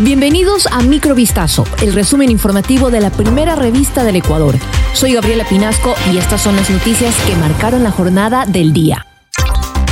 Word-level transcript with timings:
Bienvenidos 0.00 0.66
a 0.72 0.82
Microvistazo, 0.82 1.64
el 1.80 1.92
resumen 1.92 2.28
informativo 2.28 2.90
de 2.90 3.00
la 3.00 3.10
primera 3.10 3.54
revista 3.54 4.02
del 4.02 4.16
Ecuador. 4.16 4.56
Soy 4.92 5.12
Gabriela 5.12 5.44
Pinasco 5.48 5.94
y 6.12 6.18
estas 6.18 6.40
son 6.42 6.56
las 6.56 6.68
noticias 6.68 7.14
que 7.24 7.36
marcaron 7.36 7.84
la 7.84 7.92
jornada 7.92 8.44
del 8.44 8.72
día. 8.72 9.06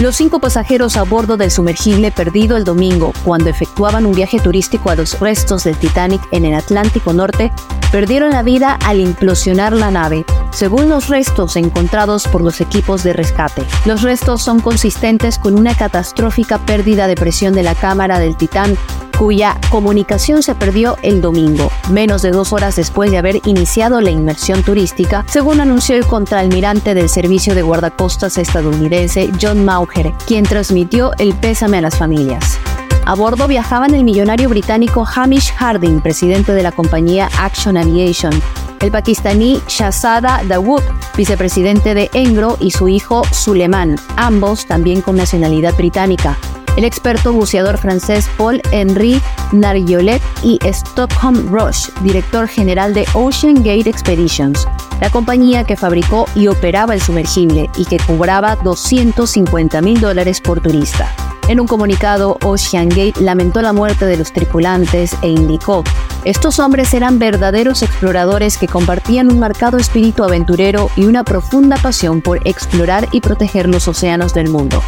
Los 0.01 0.17
cinco 0.17 0.41
pasajeros 0.41 0.97
a 0.97 1.05
bordo 1.05 1.37
del 1.37 1.53
sumergible 1.53 2.11
perdido 2.11 2.57
el 2.57 2.65
domingo, 2.65 3.13
cuando 3.25 3.49
efectuaban 3.49 4.05
un 4.05 4.13
viaje 4.13 4.41
turístico 4.41 4.91
a 4.91 4.97
los 4.97 5.21
restos 5.21 5.63
del 5.63 5.77
Titanic 5.77 6.21
en 6.33 6.47
el 6.47 6.55
Atlántico 6.55 7.13
Norte, 7.13 7.53
perdieron 7.93 8.31
la 8.31 8.43
vida 8.43 8.75
al 8.85 8.99
implosionar 8.99 9.73
la 9.73 9.93
nave, 9.93 10.25
según 10.51 10.89
los 10.89 11.11
restos 11.11 11.55
encontrados 11.55 12.27
por 12.27 12.41
los 12.43 12.61
equipos 12.61 13.05
de 13.05 13.13
rescate. 13.13 13.63
Los 13.85 14.03
restos 14.03 14.43
son 14.43 14.59
consistentes 14.59 15.39
con 15.39 15.57
una 15.57 15.77
catastrófica 15.77 16.59
pérdida 16.59 17.07
de 17.07 17.15
presión 17.15 17.55
de 17.55 17.63
la 17.63 17.77
cámara 17.77 18.19
del 18.19 18.37
Titán 18.37 18.77
cuya 19.23 19.57
comunicación 19.71 20.43
se 20.43 20.57
perdió 20.57 20.97
el 21.03 21.21
domingo, 21.21 21.71
menos 21.93 22.23
de 22.23 22.33
dos 22.33 22.53
horas 22.53 22.75
después 22.75 23.13
de 23.13 23.19
haber 23.19 23.41
iniciado 23.47 24.01
la 24.01 24.11
inmersión 24.11 24.65
turística, 24.65 25.25
según 25.29 25.61
anunció 25.61 25.95
el 25.95 26.05
contraalmirante 26.05 26.93
del 26.93 27.09
Servicio 27.09 27.55
de 27.55 27.63
Guardacostas 27.63 28.37
estadounidense 28.37 29.31
John 29.41 29.65
Mauger, 29.65 30.13
quien 30.27 30.43
transmitió 30.43 31.13
el 31.19 31.35
pésame 31.35 31.79
a 31.79 31.83
las 31.83 31.97
familias. 31.97 32.59
A 33.07 33.15
bordo 33.15 33.47
viajaban 33.47 33.95
el 33.95 34.03
millonario 34.03 34.49
británico 34.49 35.07
Hamish 35.07 35.53
Harding, 35.53 36.01
presidente 36.01 36.53
de 36.53 36.65
la 36.65 36.73
compañía 36.73 37.29
Action 37.39 37.77
Aviation, 37.77 38.33
el 38.81 38.91
pakistaní 38.91 39.63
Shahzada 39.69 40.43
Dawood, 40.49 40.83
vicepresidente 41.17 41.95
de 41.95 42.11
Engro, 42.13 42.57
y 42.59 42.73
su 42.73 42.89
hijo 42.89 43.23
Suleiman, 43.31 43.95
ambos 44.17 44.67
también 44.67 45.01
con 45.01 45.15
nacionalidad 45.15 45.77
británica 45.77 46.37
el 46.77 46.85
experto 46.85 47.33
buceador 47.33 47.79
francés 47.79 48.29
Paul-Henri 48.37 49.21
Nariolet 49.53 50.23
y 50.43 50.59
Stockholm 50.65 51.49
Rush, 51.49 51.89
director 52.03 52.49
general 52.49 52.95
de 52.95 53.07
Ocean 53.15 53.57
Gate 53.57 53.89
Expeditions, 53.89 54.67
la 55.01 55.11
compañía 55.11 55.65
que 55.65 55.77
fabricó 55.77 56.27
y 56.35 56.49
operaba 56.49 56.95
el 56.95 57.03
sumergible 57.03 57.69
y 57.77 57.85
que 57.85 57.99
cobraba 57.99 58.57
250 58.57 59.81
mil 59.83 60.01
dólares 60.01 60.41
por 60.41 60.61
turista. 60.61 61.15
En 61.49 61.59
un 61.59 61.67
comunicado, 61.67 62.39
Ocean 62.45 62.89
Gate 62.89 63.21
lamentó 63.21 63.63
la 63.63 63.73
muerte 63.73 64.07
de 64.07 64.17
los 64.17 64.33
tripulantes 64.33 65.17
e 65.23 65.29
indicó, 65.29 65.83
estos 66.25 66.61
hombres 66.61 66.95
eran 66.95 67.19
verdaderos 67.19 67.83
exploradores 67.83 68.57
que 68.57 68.69
compartían 68.69 69.31
un 69.31 69.41
marcado 69.41 69.77
espíritu 69.77 70.23
aventurero 70.23 70.89
y 70.95 71.05
una 71.05 71.25
profunda 71.25 71.77
pasión 71.79 72.23
por 72.23 72.47
explorar 72.47 73.09
y 73.11 73.21
proteger 73.21 73.69
los 73.69 73.89
océanos 73.89 74.35
del 74.35 74.51
mundo. 74.51 74.81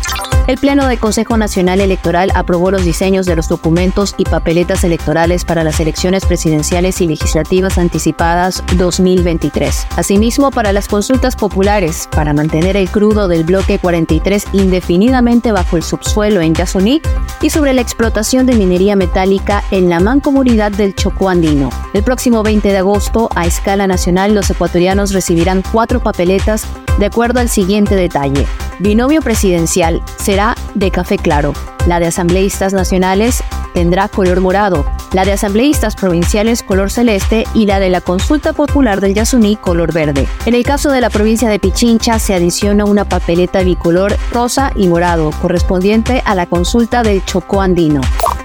El 0.46 0.58
Pleno 0.58 0.86
del 0.86 0.98
Consejo 0.98 1.38
Nacional 1.38 1.80
Electoral 1.80 2.30
aprobó 2.34 2.70
los 2.70 2.84
diseños 2.84 3.24
de 3.24 3.34
los 3.34 3.48
documentos 3.48 4.14
y 4.18 4.24
papeletas 4.24 4.84
electorales 4.84 5.42
para 5.42 5.64
las 5.64 5.80
elecciones 5.80 6.26
presidenciales 6.26 7.00
y 7.00 7.06
legislativas 7.06 7.78
anticipadas 7.78 8.62
2023. 8.76 9.86
Asimismo, 9.96 10.50
para 10.50 10.74
las 10.74 10.86
consultas 10.86 11.34
populares, 11.34 12.10
para 12.14 12.34
mantener 12.34 12.76
el 12.76 12.90
crudo 12.90 13.26
del 13.26 13.44
bloque 13.44 13.78
43 13.78 14.48
indefinidamente 14.52 15.50
bajo 15.50 15.78
el 15.78 15.82
subsuelo 15.82 16.42
en 16.42 16.52
Yasuní 16.52 17.00
y 17.40 17.48
sobre 17.48 17.72
la 17.72 17.80
explotación 17.80 18.44
de 18.44 18.54
minería 18.54 18.96
metálica 18.96 19.64
en 19.70 19.88
la 19.88 19.98
mancomunidad 19.98 20.72
del 20.72 20.94
Chocó 20.94 21.30
Andino. 21.30 21.70
El 21.94 22.02
próximo 22.02 22.42
20 22.42 22.68
de 22.68 22.78
agosto, 22.78 23.30
a 23.34 23.46
escala 23.46 23.86
nacional, 23.86 24.34
los 24.34 24.50
ecuatorianos 24.50 25.14
recibirán 25.14 25.62
cuatro 25.72 26.00
papeletas 26.00 26.66
de 26.98 27.06
acuerdo 27.06 27.40
al 27.40 27.48
siguiente 27.48 27.96
detalle. 27.96 28.46
Binomio 28.78 29.22
presidencial 29.22 30.02
será 30.16 30.54
de 30.74 30.90
café 30.90 31.18
claro. 31.18 31.52
La 31.86 32.00
de 32.00 32.06
asambleístas 32.06 32.72
nacionales 32.72 33.42
tendrá 33.74 34.08
color 34.08 34.40
morado, 34.40 34.86
la 35.12 35.24
de 35.24 35.32
asambleístas 35.32 35.96
provinciales 35.96 36.62
color 36.62 36.90
celeste 36.90 37.44
y 37.54 37.66
la 37.66 37.80
de 37.80 37.90
la 37.90 38.00
consulta 38.00 38.52
popular 38.52 39.00
del 39.00 39.14
Yasuní 39.14 39.56
color 39.56 39.92
verde. 39.92 40.26
En 40.46 40.54
el 40.54 40.62
caso 40.64 40.90
de 40.90 41.00
la 41.00 41.10
provincia 41.10 41.48
de 41.48 41.58
Pichincha 41.58 42.18
se 42.18 42.34
adiciona 42.34 42.84
una 42.84 43.04
papeleta 43.04 43.62
bicolor 43.62 44.16
rosa 44.32 44.72
y 44.74 44.88
morado 44.88 45.30
correspondiente 45.42 46.22
a 46.24 46.34
la 46.34 46.46
consulta 46.46 47.02
del 47.02 47.24
Chocó 47.24 47.60
Andino. 47.60 48.00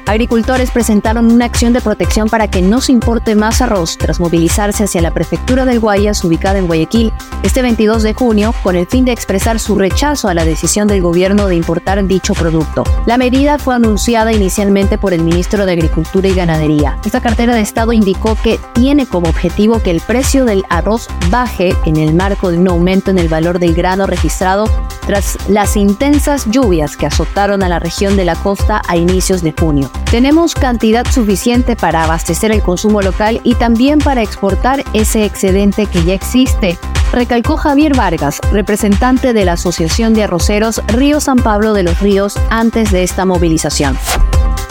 Agricultores 0.09 0.71
presentaron 0.71 1.31
una 1.31 1.45
acción 1.45 1.71
de 1.71 1.81
protección 1.81 2.29
para 2.29 2.47
que 2.47 2.63
no 2.63 2.81
se 2.81 2.91
importe 2.91 3.35
más 3.35 3.61
arroz 3.61 3.95
tras 3.95 4.19
movilizarse 4.19 4.85
hacia 4.85 5.03
la 5.03 5.11
prefectura 5.11 5.65
del 5.65 5.79
Guayas, 5.79 6.23
ubicada 6.23 6.57
en 6.57 6.65
Guayaquil, 6.65 7.13
este 7.43 7.61
22 7.61 8.01
de 8.01 8.15
junio, 8.15 8.55
con 8.63 8.75
el 8.75 8.87
fin 8.87 9.05
de 9.05 9.11
expresar 9.11 9.59
su 9.59 9.75
rechazo 9.75 10.27
a 10.27 10.33
la 10.33 10.45
decisión 10.45 10.87
del 10.87 11.03
gobierno 11.03 11.45
de 11.45 11.57
importar 11.57 12.03
dicho 12.07 12.33
producto. 12.33 12.85
La 13.05 13.19
medida 13.19 13.59
fue 13.59 13.75
anunciada 13.75 14.33
inicialmente 14.33 14.97
por 14.97 15.13
el 15.13 15.21
ministro 15.21 15.67
de 15.67 15.73
Agricultura 15.73 16.27
y 16.27 16.33
Ganadería. 16.33 16.97
Esta 17.05 17.21
cartera 17.21 17.53
de 17.53 17.61
Estado 17.61 17.93
indicó 17.93 18.35
que 18.41 18.59
tiene 18.73 19.05
como 19.05 19.29
objetivo 19.29 19.79
que 19.83 19.91
el 19.91 20.01
precio 20.01 20.43
del 20.45 20.63
arroz 20.69 21.07
baje 21.29 21.75
en 21.85 21.97
el 21.97 22.15
marco 22.15 22.49
de 22.49 22.57
un 22.57 22.67
aumento 22.67 23.11
en 23.11 23.19
el 23.19 23.27
valor 23.27 23.59
del 23.59 23.75
grano 23.75 24.07
registrado 24.07 24.65
tras 25.09 25.39
las 25.49 25.75
intensas 25.75 26.45
lluvias 26.51 26.95
que 26.95 27.07
azotaron 27.07 27.63
a 27.63 27.67
la 27.67 27.79
región 27.79 28.15
de 28.15 28.25
la 28.25 28.35
costa 28.35 28.79
a 28.87 28.95
inicios 28.95 29.41
de 29.41 29.55
junio. 29.59 29.89
Tenemos 30.11 30.53
cantidad 30.53 31.03
suficiente 31.07 31.75
para 31.75 32.03
abastecer 32.03 32.51
el 32.51 32.61
consumo 32.61 33.01
local 33.01 33.41
y 33.43 33.55
también 33.55 33.97
para 33.97 34.21
exportar 34.21 34.83
ese 34.93 35.25
excedente 35.25 35.87
que 35.87 36.03
ya 36.03 36.13
existe, 36.13 36.77
recalcó 37.11 37.57
Javier 37.57 37.95
Vargas, 37.95 38.39
representante 38.51 39.33
de 39.33 39.45
la 39.45 39.53
Asociación 39.53 40.13
de 40.13 40.25
Arroceros 40.25 40.83
Río 40.85 41.19
San 41.19 41.37
Pablo 41.37 41.73
de 41.73 41.81
los 41.81 41.99
Ríos 42.01 42.37
antes 42.51 42.91
de 42.91 43.01
esta 43.01 43.25
movilización. 43.25 43.97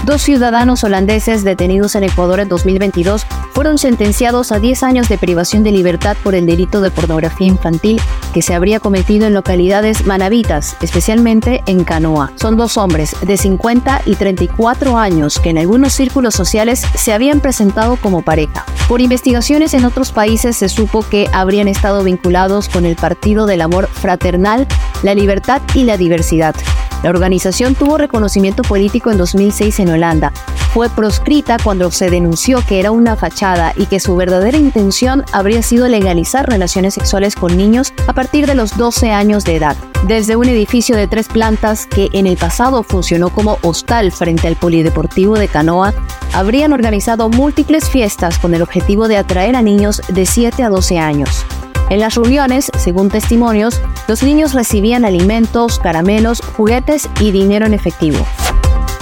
Dos 0.05 0.23
ciudadanos 0.23 0.85
holandeses 0.85 1.45
detenidos 1.45 1.95
en 1.95 2.05
Ecuador 2.05 2.41
en 2.41 2.49
2022 2.49 3.27
fueron 3.53 3.79
sentenciados 3.79 4.53
a 4.53 4.59
10 4.59 4.83
años 4.85 5.09
de 5.09 5.19
privación 5.19 5.65
de 5.65 5.73
libertad 5.73 6.17
por 6.23 6.35
el 6.35 6.47
delito 6.47 6.81
de 6.81 6.91
pornografía 6.91 7.49
infantil 7.49 8.01
que 8.33 8.41
se 8.41 8.55
habría 8.55 8.81
cometido 8.81 9.27
en 9.27 9.35
localidades 9.35 10.07
manabitas, 10.07 10.77
especialmente 10.81 11.63
en 11.67 11.85
Canoa. 11.85 12.33
Son 12.37 12.57
dos 12.57 12.77
hombres 12.77 13.17
de 13.21 13.37
50 13.37 14.03
y 14.07 14.15
34 14.15 14.97
años 14.97 15.41
que 15.41 15.51
en 15.51 15.59
algunos 15.59 15.93
círculos 15.93 16.35
sociales 16.35 16.87
se 16.95 17.13
habían 17.13 17.41
presentado 17.41 17.97
como 17.97 18.23
pareja. 18.23 18.65
Por 18.89 19.01
investigaciones 19.01 19.75
en 19.75 19.85
otros 19.85 20.13
países 20.13 20.57
se 20.57 20.69
supo 20.69 21.05
que 21.09 21.29
habrían 21.33 21.69
estado 21.69 22.03
vinculados 22.05 22.69
con 22.69 22.87
el 22.87 22.97
Partido 22.97 23.47
del 23.47 23.61
Amor 23.61 23.89
Fraternal, 23.89 24.67
la 25.03 25.15
Libertad 25.15 25.61
y 25.75 25.85
la 25.85 25.97
Diversidad. 25.97 26.55
La 27.03 27.11
organización 27.11 27.75
tuvo 27.75 27.97
reconocimiento 27.97 28.63
político 28.63 29.11
en 29.11 29.19
2006 29.19 29.81
en 29.81 29.91
Holanda. 29.91 30.33
Fue 30.75 30.89
proscrita 30.91 31.57
cuando 31.63 31.91
se 31.91 32.11
denunció 32.11 32.63
que 32.67 32.81
era 32.81 32.91
una 32.91 33.17
fachada 33.17 33.73
y 33.77 33.87
que 33.87 34.01
su 34.01 34.17
verdadera 34.17 34.59
intención 34.59 35.25
habría 35.33 35.63
sido 35.63 35.89
legalizar 35.89 36.49
relaciones 36.49 36.95
sexuales 36.95 37.37
con 37.37 37.57
niños 37.57 37.95
a 38.07 38.13
partir 38.13 38.47
de 38.47 38.55
los 38.55 38.77
12 38.77 39.11
años 39.11 39.45
de 39.45 39.57
edad. 39.57 39.77
Desde 40.07 40.37
un 40.37 40.49
edificio 40.49 40.97
de 40.97 41.09
tres 41.09 41.29
plantas 41.29 41.87
que 41.87 42.09
en 42.13 42.27
el 42.27 42.37
pasado 42.37 42.83
funcionó 42.83 43.31
como 43.31 43.59
hostal 43.63 44.13
frente 44.13 44.47
al 44.47 44.57
Polideportivo 44.57 45.39
de 45.39 45.49
Canoa, 45.49 45.95
habrían 46.33 46.73
organizado 46.73 47.29
múltiples 47.29 47.89
fiestas 47.89 48.39
con 48.39 48.55
el 48.55 48.63
objetivo 48.63 49.09
de 49.09 49.17
atraer 49.17 49.57
a 49.57 49.63
niños 49.63 50.03
de 50.09 50.27
7 50.27 50.63
a 50.63 50.69
12 50.69 50.99
años. 50.99 51.45
En 51.91 52.01
las 52.01 52.17
reuniones, 52.17 52.71
según 52.77 53.09
testimonios, 53.09 53.81
los 54.09 54.23
niños 54.23 54.55
recibían 54.55 55.05
alimentos, 55.05 55.79
caramelos, 55.79 56.41
juguetes 56.57 57.09
y 57.21 57.31
dinero 57.31 57.67
en 57.67 57.75
efectivo. 57.75 58.19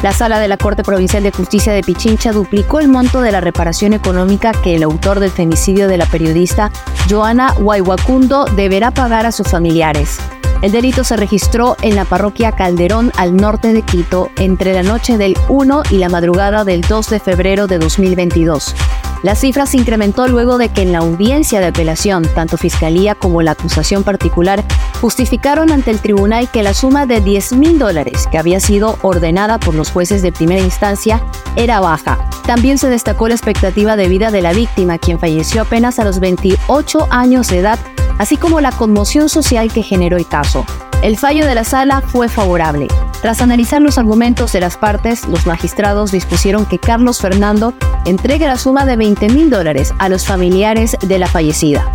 La 0.02 0.12
sala 0.12 0.40
de 0.40 0.48
la 0.48 0.56
Corte 0.56 0.82
Provincial 0.82 1.22
de 1.22 1.30
Justicia 1.30 1.72
de 1.72 1.82
Pichincha 1.82 2.32
duplicó 2.32 2.80
el 2.80 2.88
monto 2.88 3.22
de 3.22 3.32
la 3.32 3.40
reparación 3.40 3.92
económica 3.92 4.52
que 4.52 4.74
el 4.74 4.82
autor 4.82 5.20
del 5.20 5.30
femicidio 5.30 5.88
de 5.88 5.96
la 5.96 6.06
periodista 6.06 6.70
Joana 7.08 7.52
Guaywacundo 7.52 8.44
deberá 8.56 8.90
pagar 8.90 9.26
a 9.26 9.32
sus 9.32 9.48
familiares. 9.48 10.18
El 10.60 10.72
delito 10.72 11.04
se 11.04 11.16
registró 11.16 11.76
en 11.82 11.94
la 11.94 12.04
parroquia 12.04 12.52
Calderón 12.52 13.12
al 13.16 13.36
norte 13.36 13.72
de 13.72 13.82
Quito 13.82 14.30
entre 14.36 14.74
la 14.74 14.82
noche 14.82 15.18
del 15.18 15.36
1 15.48 15.82
y 15.90 15.98
la 15.98 16.08
madrugada 16.08 16.64
del 16.64 16.80
2 16.80 17.10
de 17.10 17.20
febrero 17.20 17.66
de 17.66 17.78
2022. 17.78 18.74
La 19.22 19.34
cifra 19.34 19.66
se 19.66 19.78
incrementó 19.78 20.28
luego 20.28 20.58
de 20.58 20.68
que 20.68 20.82
en 20.82 20.92
la 20.92 20.98
audiencia 20.98 21.60
de 21.60 21.66
apelación, 21.66 22.26
tanto 22.34 22.56
Fiscalía 22.56 23.14
como 23.14 23.42
la 23.42 23.52
acusación 23.52 24.04
particular 24.04 24.62
justificaron 25.00 25.72
ante 25.72 25.90
el 25.90 26.00
tribunal 26.00 26.50
que 26.50 26.62
la 26.62 26.74
suma 26.74 27.06
de 27.06 27.20
10 27.20 27.52
mil 27.52 27.78
dólares 27.78 28.28
que 28.30 28.38
había 28.38 28.60
sido 28.60 28.98
ordenada 29.02 29.58
por 29.58 29.74
los 29.74 29.90
jueces 29.90 30.22
de 30.22 30.32
primera 30.32 30.60
instancia 30.60 31.22
era 31.56 31.80
baja. 31.80 32.18
También 32.46 32.78
se 32.78 32.88
destacó 32.88 33.28
la 33.28 33.34
expectativa 33.34 33.96
de 33.96 34.08
vida 34.08 34.30
de 34.30 34.42
la 34.42 34.52
víctima, 34.52 34.98
quien 34.98 35.18
falleció 35.18 35.62
apenas 35.62 35.98
a 35.98 36.04
los 36.04 36.20
28 36.20 37.08
años 37.10 37.48
de 37.48 37.58
edad, 37.58 37.78
así 38.18 38.36
como 38.36 38.60
la 38.60 38.72
conmoción 38.72 39.28
social 39.28 39.72
que 39.72 39.82
generó 39.82 40.16
el 40.16 40.28
caso. 40.28 40.64
El 41.02 41.16
fallo 41.16 41.46
de 41.46 41.54
la 41.54 41.64
sala 41.64 42.00
fue 42.00 42.28
favorable. 42.28 42.88
Tras 43.22 43.40
analizar 43.40 43.80
los 43.80 43.98
argumentos 43.98 44.52
de 44.52 44.60
las 44.60 44.76
partes, 44.76 45.26
los 45.28 45.46
magistrados 45.46 46.10
dispusieron 46.10 46.66
que 46.66 46.78
Carlos 46.78 47.20
Fernando 47.20 47.74
entregue 48.04 48.46
la 48.46 48.56
suma 48.56 48.86
de 48.86 48.96
20 48.96 49.28
mil 49.28 49.50
dólares 49.50 49.94
a 49.98 50.08
los 50.08 50.26
familiares 50.26 50.96
de 51.00 51.18
la 51.18 51.26
fallecida. 51.26 51.92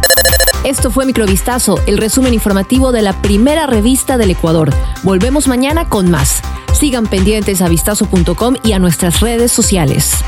Esto 0.64 0.92
fue 0.92 1.06
Microvistazo, 1.06 1.80
el 1.88 1.98
resumen 1.98 2.34
informativo 2.34 2.92
de 2.92 3.02
la 3.02 3.14
primera 3.22 3.66
revista 3.66 4.18
del 4.18 4.32
Ecuador. 4.32 4.70
Volvemos 5.04 5.48
mañana 5.48 5.90
con 5.90 6.12
más. 6.12 6.42
Sigan 6.74 7.08
pendientes 7.08 7.62
a 7.62 7.68
vistazo.com 7.68 8.56
y 8.64 8.74
a 8.74 8.80
nuestras 8.80 9.20
redes 9.22 9.52
sociales. 9.52 10.24